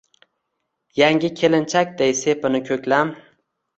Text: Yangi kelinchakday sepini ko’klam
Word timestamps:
Yangi 1.01 1.31
kelinchakday 1.41 2.17
sepini 2.23 2.63
ko’klam 2.71 3.13